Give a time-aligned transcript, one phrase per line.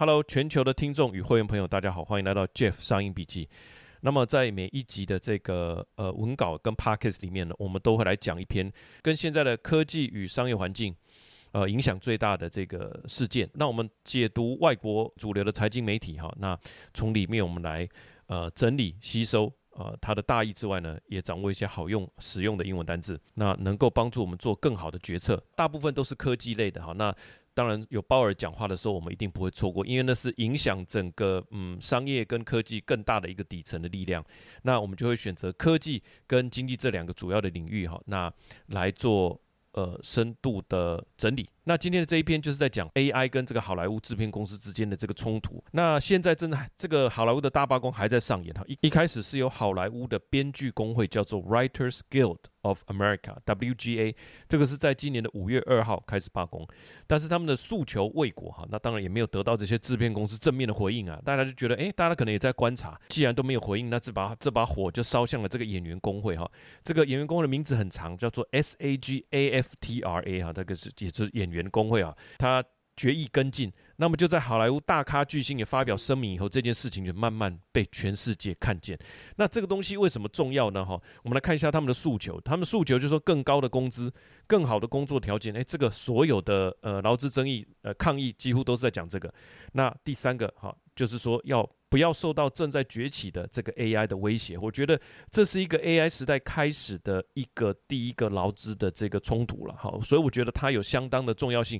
[0.00, 3.46] Hello，全球的听众与会员朋友，大家好，欢迎来到 Jeff 上映笔记。
[4.00, 10.96] 那么在每一集的这个呃文稿跟 Podcast 里面呢，我们都会来讲一篇跟现在的科技与商业环境
[11.52, 13.46] 呃影响最大的这个事件。
[13.52, 16.58] 那我们解读外国主流的财经媒体哈，那
[16.94, 17.86] 从里面我们来
[18.28, 25.44] 呃整理吸收呃它的大意之外呢，也掌握一些好用实用的英文单字，那能够帮助我们做更好的决策。
[25.54, 27.14] 大部分都是科技类的哈，那。
[27.52, 34.24] 当然，有鲍尔讲话的时候，我们一定不会错过，因为那是影响整个嗯商业跟科技更大的一个底层的力量。
[34.62, 38.32] 那我们就会选择科技跟经济这两个主要的领域哈，那
[38.66, 39.40] 来做
[39.72, 41.48] 呃深度的整理。
[41.70, 45.62] 那今天的这一篇就是在讲 AI 跟这个好莱坞制片公司之间的这个冲突。
[45.70, 52.38] 那现在正在这个好莱坞的大罢工还在上演哈，一一开始是由好莱坞的编剧工会叫做 Writers Guild。
[52.62, 54.14] Of America WGA，
[54.46, 56.68] 这个是在今年的五月二号开始罢工，
[57.06, 61.18] 但是他们的诉求未果哈，那当然也没有得到这些制片公司正面的回应啊。
[61.24, 66.46] 大家就觉得，诶，大家可能也在观察，既然都没有回应，那这把这把火就烧向了这个演员工会哈。
[66.84, 72.64] 这个演员工会的名字很长，叫做 SAGAFTRA 哈，这个是也是演员工会啊，他。
[72.96, 78.98] 决议跟进，那么就在好莱坞大咖巨星也发表声明以后，这件事情就慢慢被全世界看见。
[79.36, 80.84] 那这个东西为什么重要呢？
[80.84, 82.38] 哈，我们来看一下他们的诉求。
[82.42, 84.12] 他们诉求就是说更高的工资、
[84.46, 85.54] 更好的工作条件。
[85.54, 89.32] 诶，这个所有的呃劳资争议、呃抗议几乎都是在讲这个。
[89.72, 94.56] 那第三个哈，就是说要不要受到正在崛起的这个 AI 的威胁？
[94.56, 99.74] 我觉得这是一个 AI 时代开始的一个第一个劳资的这个冲突了。
[99.74, 101.78] 哈，所以我觉得它有相当的重要性。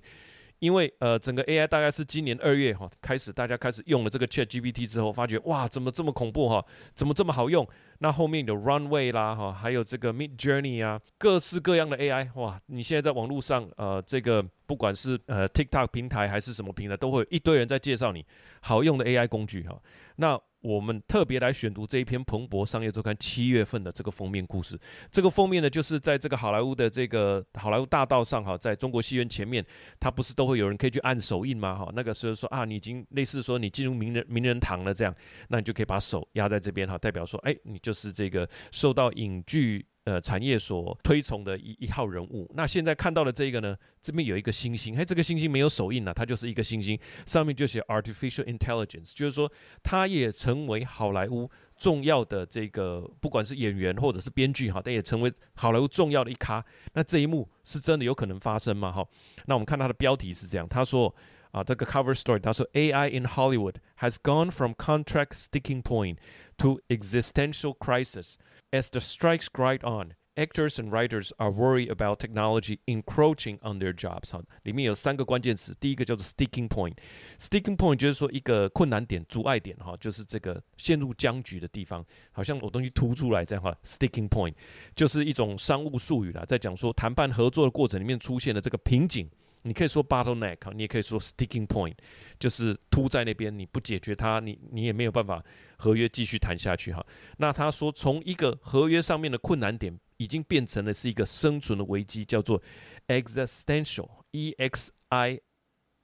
[0.61, 6.65] 因为呃，整个 AI 大概是今年二月哈开始，大家开始用了这个 ChatGPT 之后，发觉哇，怎么这么恐怖哈？
[6.95, 7.67] 怎么这么好用？
[7.99, 12.61] 那后面的 Runway 啦哈，还有这个 Mid Journey 啊，各式各样的 AI 哇！
[12.67, 18.25] 你现在在网络上呃，这个不管是呃 TikTok 平台还是什么平台，都会有一堆人在介绍你
[18.61, 19.79] 好用的 AI 工具哈。
[20.17, 24.79] 那我们特别来选读这一篇《彭博商业周刊》七月份的这个封面故事。
[25.11, 29.65] 这个封面呢，就是在这个好莱坞的这个好莱坞大道上哈，在中国戏院前面，
[29.99, 31.75] 它不是都会有人可以去按手印吗？
[31.75, 35.15] 哈，那个时候说啊，你已经类似说你进入名人名人堂了这样，
[35.49, 39.87] 那你就可以把手压在这边哈，代表说，哎，你就是这个受到影剧。
[40.11, 42.51] 呃，产业所推崇的一一号人物。
[42.57, 49.49] 那现在看到的这个呢，这边有一个星星，嘿，这个星星没有手印了，它就是一个星星，上面就写 artificial intelligence，就是说
[49.85, 56.65] 它也成为好莱坞重要的这个，不管是演员或者是编剧哈，但也成为好莱坞重要的一咖。
[56.95, 58.91] 那这一幕是真的有可能发生吗？
[58.91, 59.07] 哈，
[59.47, 61.15] 那我们看它的标题是这样，他说
[61.53, 66.17] 啊，这个 cover story，他说 AI in Hollywood has gone from contract sticking point
[66.59, 68.35] to existential crisis。
[68.71, 74.31] As the strikes grind on, actors and writers are worried about technology encroaching on their jobs。
[74.31, 76.95] 哈，里面有三个关键词，第一个叫做 sticking point。
[77.39, 83.77] sticking point 就是说一个困难点、阻碍点，哈，就是这个陷入僵局的地方，好像有东西凸出来这样哈。
[83.83, 84.55] sticking point
[84.95, 89.29] 就是一种商务术语啦，在讲说谈判合作的过程里面出现的这个瓶颈。
[89.63, 91.95] 你可以说 bottleneck，你也可以说 sticking point，
[92.39, 95.45] 就是凸在那边，你不解决它，你你也没有办法
[95.77, 97.05] 合约继续谈下去哈。
[97.37, 102.63] 那他说，从一个合约上面的困难点，已经变成了是一个生存的危机，叫做
[103.09, 105.39] existential，e x i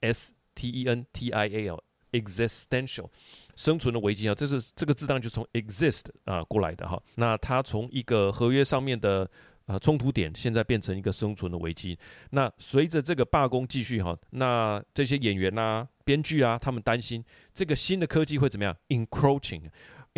[0.01, 3.09] s t e n t i a l，existential，
[3.55, 7.01] 生存的危机啊，这是这个字当就从 exist 啊过来的哈。
[7.15, 9.27] 那他从一个合约上面的。
[9.67, 11.97] 啊，冲突点现在变成一个生存的危机。
[12.31, 17.23] 那随着这个罢工继续哈，那这些演员啊、编剧啊，他们担心
[17.53, 19.63] 这个新的科技会怎么样？encroaching。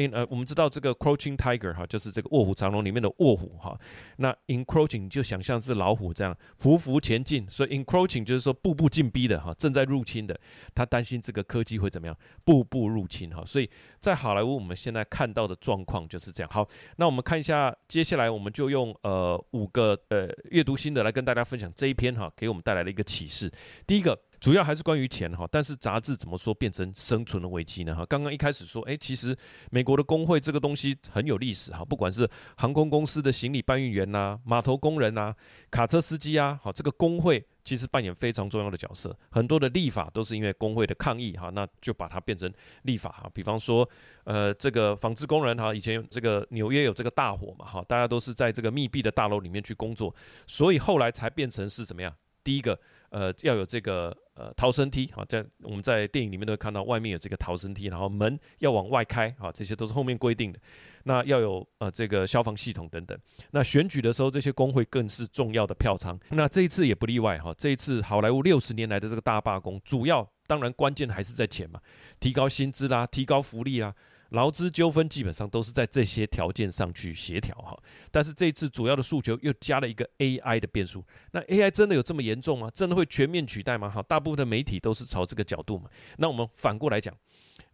[0.01, 3.77] In 呃，我们知道这个 crouching tiger 哈，就是这个卧虎藏龙里面的卧虎哈。
[4.17, 10.39] 那 encroaching 就想象是老虎这样匍匐前进，所以 encroaching 就是说步步进逼的哈，正在入侵的。
[10.73, 12.17] 他担心这个科技会怎么样？
[12.45, 13.43] 步步入侵哈。
[13.45, 16.49] 所以在好莱坞我们现在看到的状况就是这样。
[16.51, 23.51] 好，那我们看一下，接下来我们就用呃五个呃阅读心得来跟大家分享这一篇哈，给我们带来的一个启示。
[23.85, 24.17] 第一个。
[24.39, 27.93] 主要还是关于钱哈，但是杂志怎么说变成生存的危机呢？
[27.93, 29.37] 哈，刚刚一开始说，诶，其实
[29.69, 35.35] 美国的工会这个东西很有历史哈，不管是航空公司的行李搬运员呐、码头工人呐、
[35.69, 39.13] 卡车司机啊，好，这个工会其实扮演非常重要的角色。
[39.29, 42.51] 很多的立法都是因为工会的抗议哈，那就把它变成
[42.83, 43.29] 立法哈。
[43.33, 43.87] 比方说，
[44.23, 50.15] 呃，这个纺织工人哈，以前这个纽约有这个大火嘛哈，大家都是在这个密闭的大楼里面去工作，
[50.47, 52.15] 所以后来才变成是怎么样？
[52.43, 54.15] 第一个，呃，要有这个。
[54.39, 60.57] 呃，逃生梯，好，在我们在电影里面都会看到外面有这个逃生梯，然后门要往外开，好，这些都是后面规定的。
[61.03, 63.19] 那要有呃这个消防系统等等。
[63.51, 66.17] 那选举的时候，这些工会更是重要的票仓。
[66.29, 71.81] 那这一次也不例外哈，这一次好莱坞六十年来的这个大罢工，主要当然关键还是在钱嘛，
[72.21, 73.93] 提高薪资啦，提高福利啦。
[74.29, 77.77] 劳资纠纷基本上都是在这些条件上去协调哈，
[78.11, 81.03] 但是这一次主要的诉求又加了一个 AI 的变数。
[81.31, 82.69] 那 AI 真的有这么严重吗？
[82.73, 83.89] 真的会全面取代吗？
[83.89, 85.89] 哈，大部分的媒体都是朝这个角度嘛。
[86.17, 87.15] 那我们反过来讲，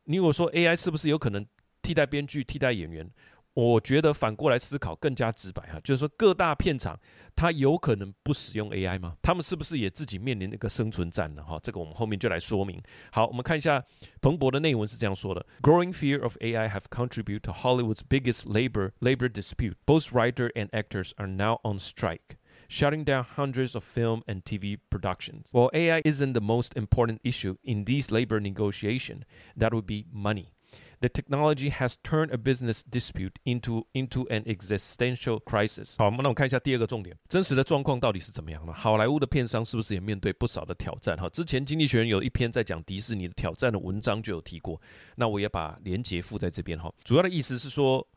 [0.05, 1.45] 你如果说 AI 是不是有可能
[1.81, 3.09] 替代编剧、替代演员？
[3.54, 6.98] 我觉得反过来思考更加直白哈，就是说各大片场
[7.34, 9.16] 它有可能不使用 AI 吗？
[9.20, 11.42] 他们是不是也自己面临那个生存战呢？
[11.42, 12.80] 哈，这个我们后面就来说明。
[13.10, 13.84] 好，我们看一下
[14.20, 19.74] 彭博的内文是这样说的：Growing fear of AI have contributed to Hollywood's biggest labor labor dispute.
[19.84, 22.36] Both writer and actors are now on strike.
[22.68, 25.48] Shutting down hundreds of film and TV productions.
[25.50, 29.24] While AI isn't the most important issue in these labor negotiations,
[29.58, 30.52] that would be money.
[31.01, 35.95] The technology has turned a business dispute into into an existential crisis。
[35.97, 38.73] 好，那我们看一下第二个重点，真实的状况到底是怎么样呢？
[38.73, 41.17] 好莱坞的片商是不是也面对不少的挑战？
[41.17, 44.79] 哈，之前《经济学人》有一篇在讲迪士尼的挑战的文章就有提过，
[45.15, 46.93] 那我也把连结附在这边哈。
[47.03, 48.07] 主要的意思是说，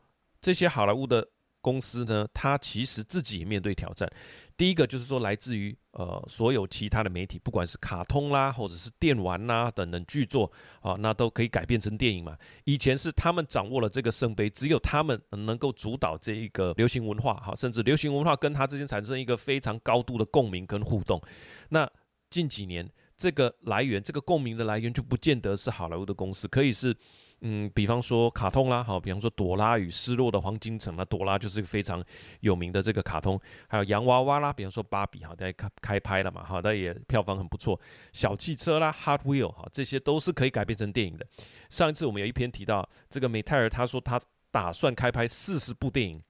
[0.41, 1.27] 这些好莱坞的。
[1.61, 4.09] 公司呢，它其实自己也面对挑战。
[4.57, 10.51] 第一个就是说，来自于呃所有其他的媒体，不管是卡通啦，或者是电玩啦等等剧作
[10.81, 12.37] 啊，那都可以改变成电影嘛。
[12.65, 21.21] 以前是他们掌握了这个圣杯，只有他们能够主导这一个流行文化，哈，甚至流行文化跟他之间产生一个非常高度的共鸣跟互动。
[21.69, 21.89] 那
[22.29, 26.93] 近几年，这个来源，这个共鸣的来源就不见得是好莱坞的公司，可以是。
[27.41, 32.03] 嗯，比方说卡通啦，好，比方说朵拉与失落的黄金城啦朵拉就是一个非常
[32.41, 37.79] 有名的这个卡通，还有洋娃娃啦，比方说芭比，哈，大家开开拍了嘛，好，那也票房很不错。
[38.11, 41.25] 小汽车啦，Hot Wheel，哈，这些都是可以改编成电影的。
[41.69, 44.19] 上一次我们有一篇提到这个美泰尔，他说他
[44.51, 46.21] 打算开拍四十部电影。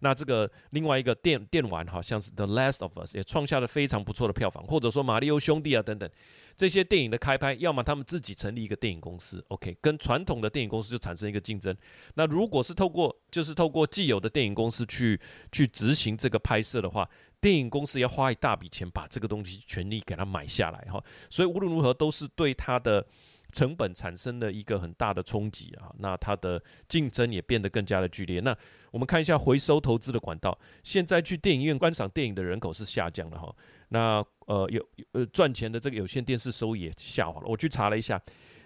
[0.00, 6.08] 那这个另外一个电电玩，好像是 The Last of Us，也创下了非常不错的票房，或者说马里奥兄弟啊等等
[6.56, 11.76] 这些电影的开拍，要么他们自己成立一个电影公司，OK，跟传统的电影公司就产生一个竞争。
[12.14, 15.20] 那如果是透过就是透过既有的电影公司去
[15.52, 17.08] 去执行这个拍摄的话，
[17.40, 23.06] 电影公司要花一大笔钱把这个东西权利给它买下来哈，所以无论如何都是对它的。
[23.52, 28.40] 成本产生了一个很大的冲击啊，那它的竞争也变得更加的剧烈。
[28.40, 28.56] 那
[28.90, 33.54] 我们看一下回收投资的管道，现在去电影院观赏电影的人口是下降了哈。
[33.88, 37.46] 那呃有呃赚钱的这个有线电视收益也下滑了。
[37.46, 38.20] 我去查了一下，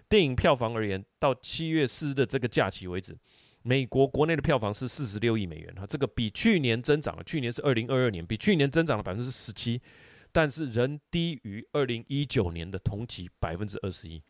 [0.08, 3.17] 电影票房而言，到七月四日的这个假期为止，
[3.62, 9.81] 美国国内的票房是四十六亿美元哈，这个比去年增长了，去年是二零二二年，比去年增长了百分之十七，
[10.32, 14.20] 但是仍低于二零一九年的同期百分之二十一。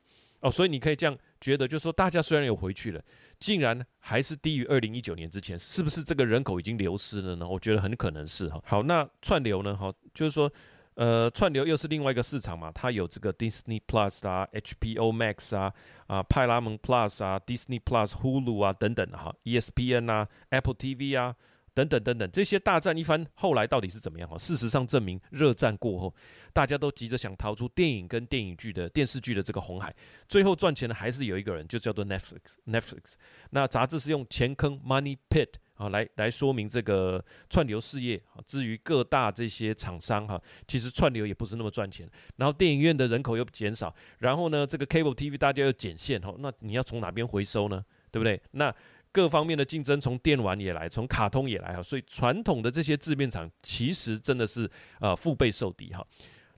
[0.43, 3.03] 哦，所以你可以这样觉得，就是说，大家虽然有回去了，
[3.39, 7.49] 竟然还是低于二零一九年之前，是不是这个人口已经流失了呢？
[7.49, 8.61] 我觉得很可能是哈。
[8.67, 9.77] 好，那串流呢？
[9.77, 10.53] 哈，就是说，
[10.95, 15.73] 呃，串流又是另外一个市场嘛，它有这个 Disney Plus 啊、HBO Max 啊、
[16.07, 21.35] 啊派拉蒙 Plus 啊、Disney Plus、Hulu 啊等等哈，ESPN 啊、Apple TV 啊。
[21.75, 24.29] 等等等等，这些大战一番，后来到底是怎么样？
[24.29, 26.15] 哈，事实上证明，热战过后，
[26.53, 29.95] 大家都急着想逃出电影跟电影剧的电视剧的这个红海，
[30.29, 32.57] 最后赚钱的还是有一个人，就叫做 Netflix。
[32.67, 33.15] Netflix，
[33.51, 38.23] 那杂志是用钱坑 Money Pit 啊来来说明这个串流事业。
[38.45, 40.39] 至于各大这些厂商哈，
[40.69, 42.07] 其实串流也不是那么赚钱。
[42.37, 47.83] 然后电影院的人口又减少，然后呢，这个 Cable TV 大家又减线哈，那你要从哪边回收呢？
[48.11, 48.39] 对不对？
[48.51, 48.75] 那
[49.12, 56.06] 各方面的竞争，从电玩也来，从卡通也来哈，所以传统的这些制片厂其实真的是呃腹背受敌哈。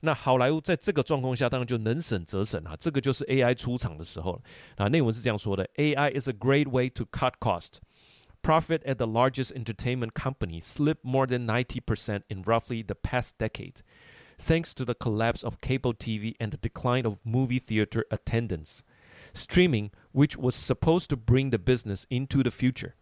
[0.00, 4.42] 那好莱坞在这个状况下，当然就能省则省哈，这个就是 AI 出场的时候了
[4.76, 4.88] 啊。
[4.88, 7.78] 内文是这样说的：AI is a great way to cut cost.
[8.42, 13.82] Profit at the largest entertainment company slipped more than 90% in roughly the past decade,
[14.38, 18.82] thanks to the collapse of cable TV and the decline of movie theater attendance.
[19.34, 22.94] Streaming, which was supposed to bring the business into the future,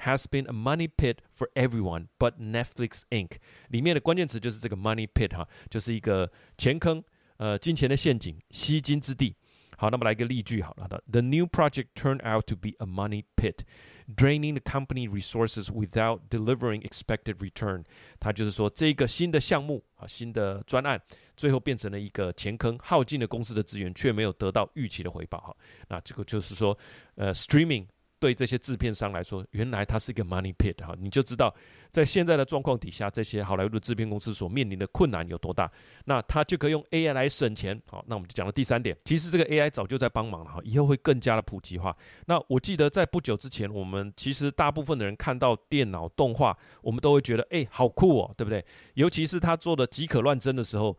[0.00, 3.38] has been a money pit for everyone but Netflix Inc.
[3.68, 7.02] 里面的关键词就是这个 money pit 哈，就是一个钱坑，
[7.38, 9.36] 呃，金钱的陷阱，吸金之地。
[9.78, 13.64] 好，那么来一个例句好了的：The new project turned out to be a money pit.
[14.08, 17.84] Draining the company resources without delivering expected return，
[18.20, 21.02] 它就是说这个新的项目啊，新的专案，
[21.41, 25.55] 最后变成了一个钱坑，耗尽了公司的资源，却没有得到预期的回报哈。
[25.89, 26.77] 那这个就是说，
[27.15, 27.87] 呃，streaming。
[28.21, 31.51] 对这些制片商来说，原来它是一个 money pit 哈，你就知道
[31.89, 35.67] 在现在的状况底下，这些好莱坞的制片公司所面临的困难有多大。
[36.05, 37.81] 那它就可以用 AI 来省钱。
[37.89, 41.97] 好，那我们就讲到第三点，其实这个 AI 早就在帮忙了哈，以后会更加的普及化。
[42.27, 48.63] 那我记得在不久之前，我们其实大部分的人看到电脑动画，我们都会觉得哎，好酷哦，对不对？
[48.93, 50.95] 尤其是他做的《即可乱真》的时候。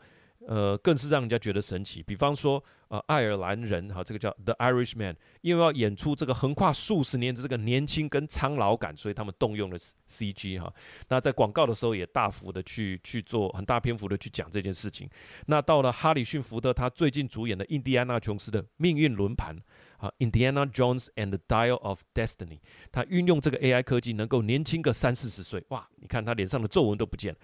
[0.46, 2.02] 呃，更是让人家觉得神奇。
[2.02, 10.72] 比方说，呃，爱尔兰人哈，这个叫 The Irishman，因为要演出这个横跨数十年的这个年轻跟苍老感，所以他们动用了 CG 哈。
[11.08, 15.08] 那在广告的时候也大幅的去去做很大篇幅的去讲这件事情。
[15.46, 19.56] 那到了哈里逊福特，他最近主演的《印第安纳琼斯的命运轮盘》
[19.96, 22.58] 啊，《Indiana Jones and the Dial of Destiny》，
[22.90, 25.88] 他运用这个 AI 科技，能够年轻个三四十岁，哇！
[25.96, 27.34] 你看他脸上的皱纹都不见。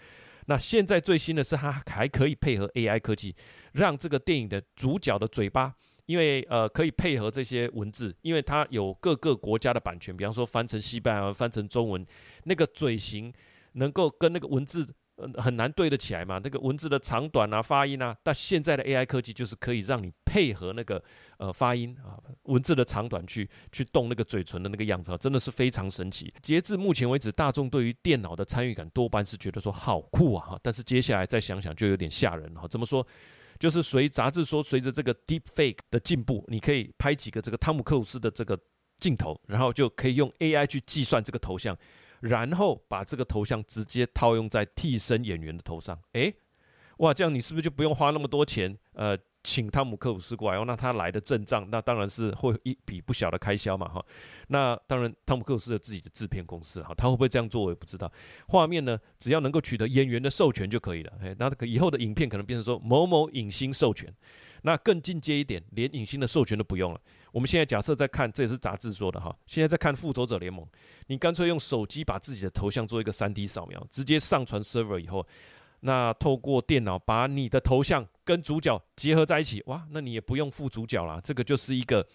[0.48, 3.36] 那现在最新的是，它还可以配合 AI 科技，
[3.72, 5.74] 让这个电影的主角的嘴巴，
[6.06, 12.06] 因为呃可以配合这些文字，因为它有各个国家的版权，比方说翻成西班牙翻成中文，
[12.44, 13.32] 那个嘴型
[13.74, 14.88] 能够跟那个文字。
[15.36, 21.02] 很难对得起来嘛，那个文字的长短啊、发音啊，但现在的 AI 科技就是可以让你配合那个
[21.38, 26.32] 呃发音啊、文字的长短去去动那个嘴唇的那个样子，啊真的是非常神奇。
[26.42, 32.66] 截至目前为止，大众对于电脑的参与感多半是觉得说好酷啊，但是接下来再想想就有点吓人哈。
[32.68, 33.06] 怎么说？
[33.58, 38.56] 就是随杂志说，随着这个 Deep Fake 的进步，你可以拍几个这个汤姆克鲁斯的这个
[39.00, 41.76] 镜头，然后就可以用 AI 去计算这个头像。
[42.20, 46.34] 然后把这个头像直接套用在替身演员的头上，诶，
[46.98, 48.76] 哇，这样你是不是就不用花那么多钱？
[48.92, 54.04] 呃，请汤姆克鲁斯过来，那他来的阵仗，那当然是会一笔不小的开销嘛，哈。
[54.48, 58.10] 那当然，汤姆克鲁斯有自己的制片公司，哈，他会不会这样做我也不知道。
[58.48, 64.12] 画面呢，只要能够取得演员的授权就可以了，诶，那以后的影片可能变成说某某影星授权。
[64.62, 67.00] 那更进阶一点，连影星的授权都不用了。
[67.30, 69.32] 我们现在假设在看，这也是杂志说的哈。
[69.46, 70.64] 现在在看《复仇者联盟》，
[71.06, 75.24] 你干脆用手机把自己的头像做一个三 D 扫描，直接上传 server 以后，
[75.80, 81.20] 那透过电脑把你的头像跟主角结合在一起，哇，那你也不用副主角了。
[81.22, 82.06] 这个就是一个，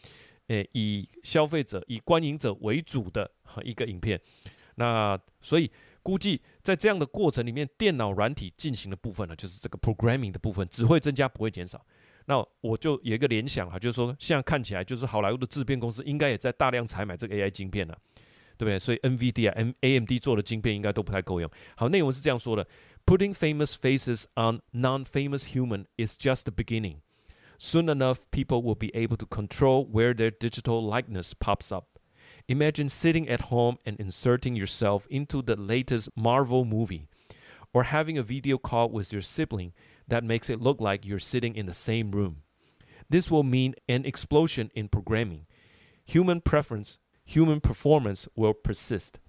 [0.47, 3.29] 诶，以消费者、以观影者为主的
[3.63, 4.19] 一个影片。
[4.75, 5.69] 那所以
[6.01, 11.85] 估计在这样的过程里面，电脑软体进行的部分呢，就是这个 programming 的部分，只会增加不会减少。
[12.25, 17.97] 那我就有一个联想哈，就是说现在看起来，就是好莱坞的制片公司应该也在大量采买这个 AI 晶片了，
[18.57, 18.79] 对不对？
[18.79, 21.49] 所以 NVD 啊、M AMD 做的晶片应该都不太够用。
[21.75, 22.65] 好，内容是这样说的
[23.05, 27.01] ：Putting famous faces on non-famous human is just the beginning.
[27.57, 31.99] Soon enough, people will be able to control where their digital likeness pops up.
[32.47, 37.07] Imagine sitting at home and inserting yourself into the latest Marvel movie,
[37.73, 39.73] or having a video call with your sibling
[40.07, 42.41] that makes it look like you're sitting in the same room.
[43.09, 45.45] This will mean an explosion in programming.
[46.05, 49.19] Human preference, human performance will persist,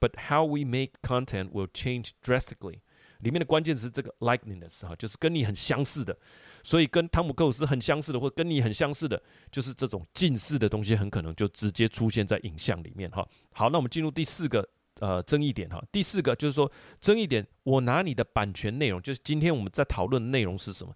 [0.00, 2.82] but how we make content will change drastically.
[3.18, 6.16] 里面的关键是这个 likeness 哈，就是跟你很相似的，
[6.62, 9.20] 所以跟汤姆克鲁斯很相似的，或跟你很相似的，
[9.50, 13.26] 就是这种近似的东西，很可能就直接出现在影像里面哈。
[13.52, 14.68] 好，那我们进入第四个
[15.00, 16.70] 呃，争议点哈，第四个就是说，
[17.00, 20.94] 争议点，我拿你的版权内容，就是今天我们在讨论内容是什么？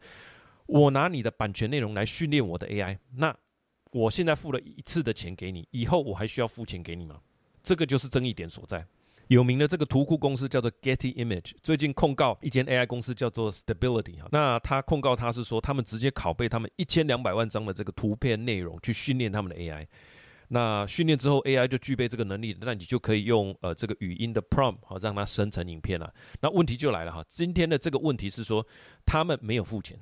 [0.66, 3.36] 我拿你的版权内容来训练我的 AI，那
[3.90, 7.20] 我现在付了一次的钱给你，以后我还需要付钱给你吗？
[7.62, 8.86] 这个就是争议点所在。
[9.32, 19.86] 有名的这个图库公司叫做 Getty Image，最近控告一间 AI 公司叫做 Stability 哈，那他控告他是说，他们直接拷贝他们一千两百万张的这个图片内容去训练他们的 AI。
[20.48, 26.12] 那训练之后，AI 就具备这个能力，那你就可以用呃这个语音的 prompt 好让它生成影片了。
[26.42, 28.66] 那问题就来了哈，今天的这个问题是说
[29.06, 29.98] 他们没有付钱，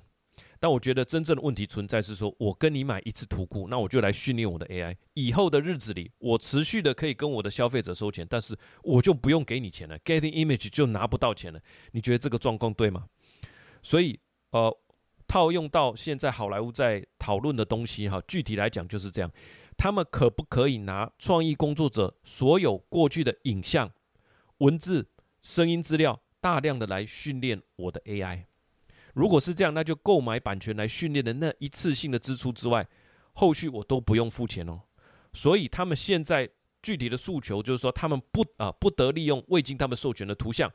[0.62, 11.58] 但我觉得真正的问题存在是说，我跟你买一次图库，那我就来训练我的 AI，以后的日子里我持续的可以跟我的消费者收钱，但是我就不用给你钱了，Getting Image 就拿不到钱了。
[11.92, 13.06] 你觉得这个状况对吗？
[13.82, 14.78] 所以呃，
[15.26, 19.32] 套用到现在好莱坞在讨论的东西哈，具体来讲就是这样。
[19.78, 23.90] 他们可不可以拿创意工作者所有过去的影像、
[24.58, 25.08] 文字、
[25.40, 28.44] 声音资料，大量的来训练我的 AI？
[29.14, 32.86] 如果是这样，那就购买版权来训练的那一次性的支出之外，
[33.32, 34.80] 后续我都不用付钱哦。
[35.32, 36.48] 所以他们现在
[36.82, 40.70] 具体的诉求就是说，他们不啊不得利用未经他们授权的图像。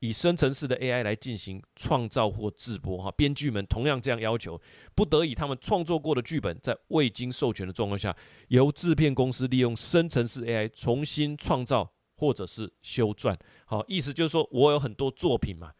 [0.00, 4.60] 以生成式的 AI 来进行创造或制播，哈，编剧们同样这样要求，
[4.94, 8.14] 不得以他们创作过的剧本，在未经授权的状况下，
[8.48, 13.34] 由制片公司利用生成式 AI 重新创造或者是修撰。
[13.64, 15.72] 好，意思就是说我有很多作品嘛，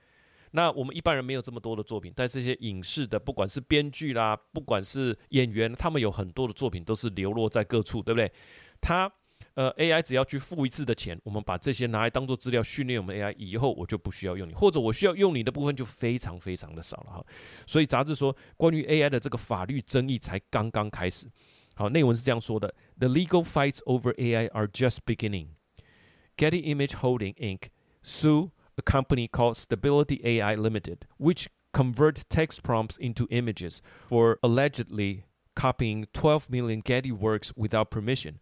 [0.57, 8.33] 那我们一般人没有这么多的作品，但这些影视的，不管是编剧啦，不管是演员，他们有很多的作品都是流落在各处，对不对？
[8.81, 9.13] 他。
[9.53, 17.27] 呃，AI 只要去付一次的钱，我们把这些拿来当做资料训练我们 AI，以后我就不需要用你，或者我需要用你的部分就非常非常的少了哈。
[17.67, 21.27] 所以杂志说，关于 AI 的这个法律争议才刚刚开始。
[21.75, 25.49] 好，内文是这样说的：The legal fights over AI are just beginning.
[26.37, 27.69] Getty Image Holding Inc.
[28.03, 35.26] sue a company called Stability AI Limited, which convert text prompts into images for allegedly
[35.56, 38.40] copying 12 million Getty works without permission.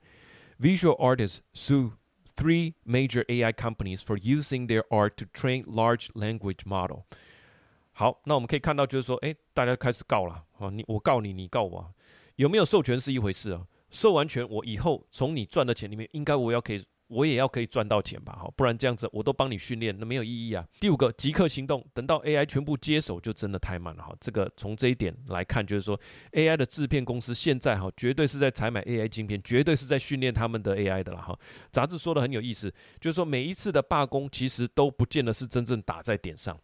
[0.59, 1.93] Visual artists sue
[2.35, 7.05] three major AI companies for using their art to train large language model.
[7.91, 10.69] 好，那我们可以看到，就是说，哎，大家开始告了啊！
[10.69, 11.93] 你我告你，你告我，
[12.37, 13.67] 有没有授权是一回事啊？
[13.89, 18.36] 授完权，我以后从你赚的钱里面，应该我要可以， 我也要可以赚到钱吧？
[18.40, 20.66] 好，不然这样子我都帮你训练，那没有意义啊。
[20.80, 24.14] 第五个，即刻行动，等到 AI 全部接手，就真的太慢了哈。
[24.20, 25.98] 这个从这一点来看，就是说
[26.32, 31.38] AI 的制片公司现在哈，绝对是在采买 AI 晶片，绝对是在训练他们的 AI 的了哈。
[31.70, 36.58] 杂志说的很有意思，就是说每一次的罢工，其实都不见得是真正打在点上。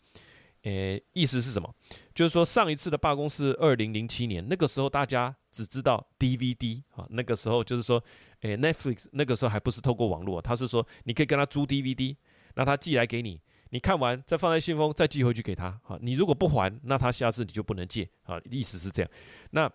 [0.63, 1.75] 诶，意思是什么？
[2.15, 8.03] 就是说上一次的罢工是二零零七年，那个时候大家只知道 DVD 啊，那个时候就是说，
[8.43, 12.17] 诶，Netflix 那个时候还不是透过网络，他是说你可以跟他租 DVD，
[12.55, 15.99] 那他寄来给你，你看完再放在信封，再寄回去给他啊。
[16.01, 18.41] 你如果不还，那他下次你就不能借啊。
[18.51, 19.11] 意思是这样。
[19.51, 19.71] 那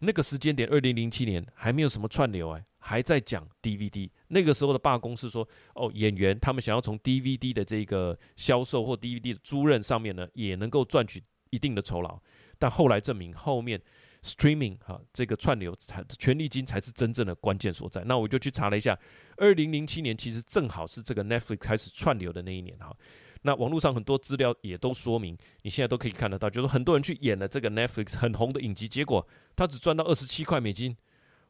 [0.00, 2.64] 那个时间点，二零零七年还没有什么串流哎。
[2.80, 11.20] 还在讲 DVD，那个时候的罢工是说，哦，演员他们想要从 DVD 的这个销售或 DVD 的租赁上面呢，也能够赚取
[11.50, 12.18] 一定的酬劳。
[12.56, 13.78] 但后来证明，后面
[14.22, 18.02] streaming 哈这个串流才权利金才是真正的关键所在。
[18.04, 18.98] 那我就去查了一下，
[19.36, 22.94] 二零零七年其实正好是这个 Netflix 开始串流的那一年哈。
[23.42, 30.96] 那网络上很多资料也都说明，你现在都可以看得到，就是很多人去演了这个 Netflix 很红的影集，结果他只赚到二十七块美金，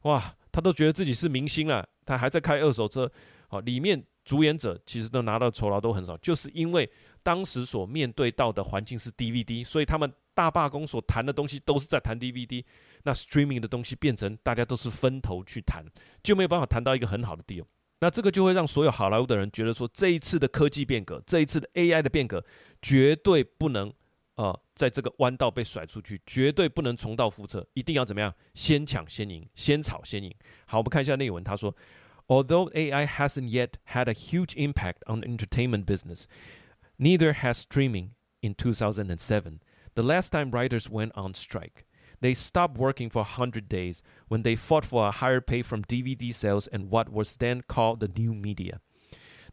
[0.03, 0.35] 哇！
[0.51, 3.09] 他都觉得自己是明星了，他还在开二手车，
[3.49, 6.91] 好，里面主演者其实都拿到酬劳都很少，就是因为
[7.23, 12.65] 当时所面对到的环境是 DVD，所以他们大罢工所谈的东西都是在谈 DVD，
[13.03, 15.85] 那 streaming 的东西变成大家都是分头去谈，
[16.23, 17.65] 就没有办法谈到一个很好的 deal，
[17.99, 22.45] 那这个就会让所有好莱坞的人觉得说，这一次的科技变革，这一次的 AI 的变革，
[22.81, 23.93] 绝对不能。
[24.37, 28.33] 啊，在这个弯道被甩出去，绝对不能重蹈覆辙，一定要怎么样？
[28.55, 30.33] 先抢先赢，先炒先赢。
[30.65, 31.75] 好，我们看一下内文，他说
[32.29, 36.27] ：Although AI hasn't yet had a huge impact on entertainment business,
[36.99, 39.59] neither has streaming in 2007,
[39.99, 41.85] the last time writers went on strike.
[42.21, 46.33] They stopped working for 100 days when they fought for a higher pay from DVD
[46.33, 48.81] sales and what was then called the new media.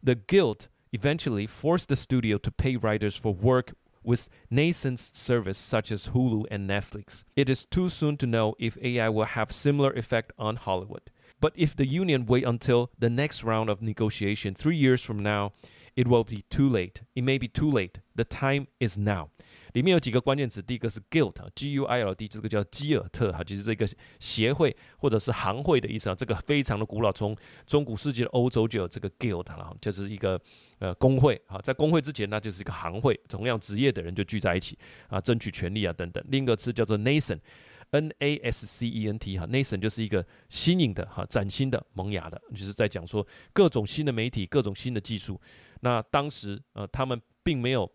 [0.00, 5.90] The guild eventually forced the studio to pay writers for work with nascent service such
[5.90, 7.24] as Hulu and Netflix.
[7.34, 11.10] It is too soon to know if AI will have similar effect on Hollywood.
[11.40, 15.54] But if the union wait until the next round of negotiation 3 years from now,
[15.96, 17.02] it will be too late.
[17.14, 17.94] It may be too late.
[18.14, 19.30] The time is now.
[19.72, 23.86] 里面有几个关键词，第一个是 guild，G U I L D，这个叫基尔特哈，就是这个
[24.20, 26.14] 协会或者是行会的意思啊。
[26.14, 30.40] 这个非常的古老，从中古世纪的欧洲就有这个 guild 了，就是一个
[30.78, 31.58] 呃工会啊。
[31.62, 34.78] 在工会之前，那就是一个行会，同样职业的人就聚在一起
[35.08, 36.24] 啊，争取权利啊等等。
[36.28, 37.38] 另一个词叫做 nation
[37.90, 45.40] N a s c e n t 哈，nation 就是一个新颖的哈、崭新的、萌芽的，就是在讲说各种新的媒体、各种新的技术。
[45.80, 47.90] 那当时呃，他们并没有。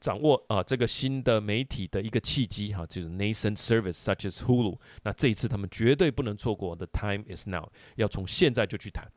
[0.00, 4.78] 掌握啊这个新的媒体的一个契机哈，就是 nascent service such as Hulu。
[5.02, 9.10] 那这一次他们绝对不能错过，the time is now，要从现在就去谈。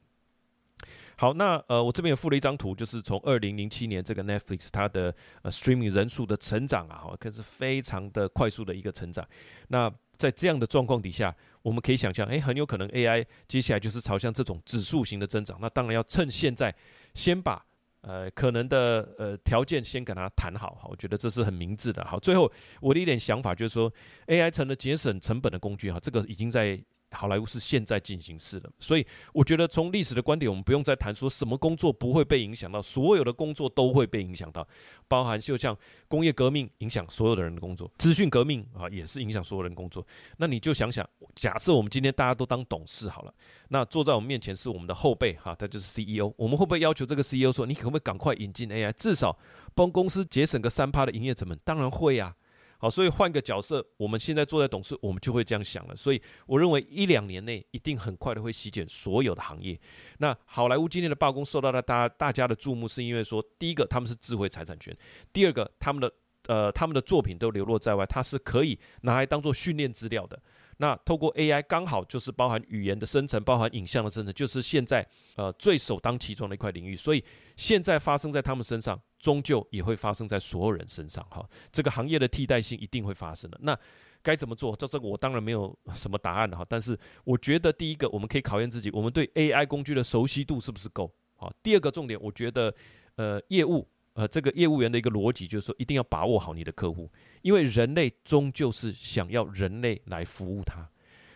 [1.19, 9.27] 好，那呃我这边也附了一张图，就是从二零零七年这个 Netflix 它的呃 streaming 人数的成长啊，可是非常的快速的一个成长。
[9.69, 15.57] 那在这样的状况底下，我们可以想象，哎，很有可能 AI 接下来就是朝向这种指数型的增长。
[15.59, 16.73] 那当然要趁现在
[17.13, 17.65] 先把。
[18.01, 22.05] 呃，可能的呃条件先跟他谈好，哈，我觉得这是很明智的。
[22.05, 22.49] 好，最后
[22.79, 23.91] 我的一点想法就是说
[24.27, 26.81] ，AI 成了节省成本的工具，哈，这个已经在。
[27.11, 34.67] 好莱坞是现在进行式的，所以我觉得从历史的观点，我们不用再谈说什么工作不会被影响到，所有的工作都会被影响到，
[35.07, 35.75] 包含就像
[36.07, 40.05] 工业革命影响所有的人的工作，资讯革命啊也是影响所有人工作。
[40.37, 43.33] 那你就想想，假设我们今天大家都当董事好了，
[43.69, 49.37] 那坐在我们面前是我们的后辈哈，他就是 CEO，我们会不会要求这个 CEO 说，你可不可以赶快引进 AI，至少
[49.73, 51.57] 帮公司节省个三趴的营业成本？
[51.63, 52.35] 当然会呀。
[52.79, 55.95] 好，所以换个角色，我们现在坐在董事，我们就会这样想了。
[55.95, 59.79] 所以我认为一两年内一定很快的会席卷所有的行业。
[60.19, 64.95] 那好莱坞今天的罢工受到了大大家的注目，是因为说，第一个他们是智慧财产权，
[65.33, 66.11] 第二个他们的
[66.47, 70.39] 呃他们的作品都流落在外，它是可以拿来当做训练资料的。
[70.77, 76.95] 那透过 AI 刚好就是包含语言的生成，包含影像的生成，就是现在呃最首当其冲的一块领域。
[76.95, 77.23] 所以
[77.55, 81.25] 现在发生在他们身上，终究也会发生在所有人身上。
[81.29, 83.57] 哈，这个行业的替代性一定会发生的。
[83.61, 83.77] 那
[84.21, 84.75] 该怎么做？
[84.75, 86.65] 这这个我当然没有什么答案了哈。
[86.67, 91.11] 但是我觉得第一个，我们可以考验自己，我们对 AI 工具的熟悉度是不是够？
[91.35, 92.73] 好，第二个重点，我觉得
[93.15, 93.87] 呃业务。
[94.17, 97.07] 呃，这个业务员的一个逻辑就是说，一定要把握好你的客户，
[97.43, 100.89] 因为人类终究是想要人类来服务他。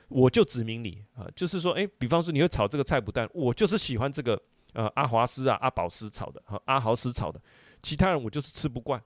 [0.07, 4.41] 我就指明你啊，就是说，诶，比方说你会炒这个菜脯蛋，我就是喜欢这个
[4.73, 7.39] 呃阿华斯啊、阿宝斯炒的和阿豪斯炒的，
[7.83, 8.99] 其他人我就是吃不惯。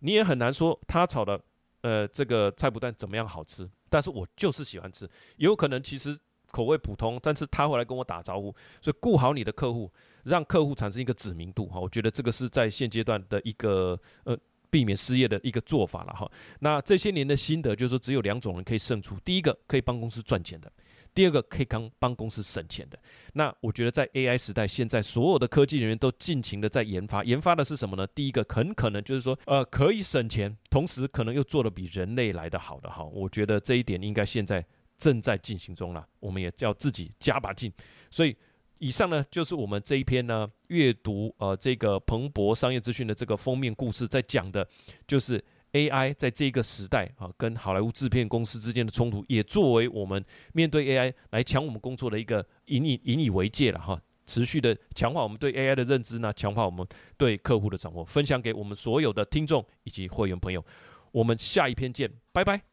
[0.00, 1.40] 你也很难说他炒的
[1.80, 6.18] 呃这个菜脯蛋怎么样好吃，但是我就是喜欢吃，有可能其实
[6.50, 9.90] 口味普通，但是他会来跟我打招呼，所以顾好你的客户。
[10.24, 14.36] 让客户产生一个知名度哈，我觉得这个是在现阶段的一个呃
[14.70, 16.30] 避免失业的一个做法了哈。
[16.60, 20.72] 那这些年的心得就是说，只有两种人可以胜出：第一个可以帮公司赚钱的，
[21.12, 22.98] 第二个可以帮帮公司省钱的。
[23.34, 28.06] 那我觉得在 AI 时代，现在所有的科技人员都尽情的在研发，研发的是什么呢？
[28.14, 33.04] 第一个很可能就是说，呃，可以省钱，同时可能又做的比人类来的好的哈。
[33.04, 34.64] 我觉得这一点应该现在
[34.96, 37.72] 正在进行中了，我们也要自己加把劲，
[38.10, 38.34] 所以。
[38.82, 44.66] 以上呢，就是我们这一篇呢阅读呃这个彭博商业资讯的这个封面故事，在讲的，
[45.06, 54.02] 就是 AI 在这个时代啊，跟好莱坞制片公司之间的冲突，也作为我们面对 AI 来抢我们工作的一个引以引以为戒了哈。
[54.26, 56.84] 持续的强化我们对 AI 的认知呢，强化我们
[57.16, 60.64] 对客户的掌握，分享给我们所有的听众以及会员朋友。
[61.12, 62.71] 我们下一篇见，拜拜。